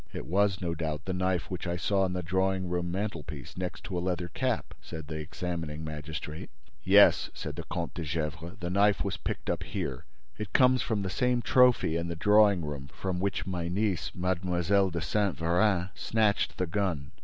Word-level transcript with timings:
"It 0.13 0.25
was, 0.25 0.61
no 0.61 0.73
doubt, 0.73 1.05
the 1.05 1.13
knife 1.13 1.51
which 1.51 1.67
I 1.67 1.75
saw 1.77 2.01
on 2.01 2.13
the 2.13 2.23
drawing 2.23 2.67
room 2.67 2.89
mantelpiece, 2.89 3.55
next 3.55 3.83
to 3.83 3.95
a 3.95 3.99
leather 3.99 4.29
cap?" 4.29 4.73
said 4.81 5.05
the 5.05 5.17
examining 5.17 5.83
magistrate. 5.83 6.49
"Yes," 6.83 7.29
said 7.35 7.55
the 7.55 7.65
Comte 7.65 7.93
de 7.93 8.01
Gesvres, 8.03 8.57
"the 8.59 8.71
knife 8.71 9.03
was 9.03 9.17
picked 9.17 9.47
up 9.47 9.61
here. 9.61 10.05
It 10.39 10.53
comes 10.53 10.81
from 10.81 11.03
the 11.03 11.09
same 11.11 11.43
trophy 11.43 11.97
in 11.97 12.07
the 12.07 12.15
drawing 12.15 12.65
room 12.65 12.87
from 12.87 13.19
which 13.19 13.45
my 13.45 13.67
niece, 13.67 14.09
Mlle. 14.15 14.89
de 14.89 15.01
Saint 15.01 15.37
Véran, 15.37 15.91
snatched 15.93 16.57
the 16.57 16.65
gun. 16.65 17.11